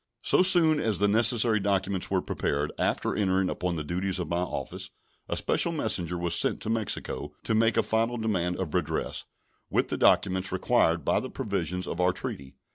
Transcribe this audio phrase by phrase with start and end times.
[0.23, 4.39] So soon as the necessary documents were prepared, after entering upon the duties of my
[4.39, 4.89] office,
[5.29, 9.25] a special messenger was sent to Mexico to make a final demand of redress,
[9.69, 12.55] with the documents required by the provisions of our treaty.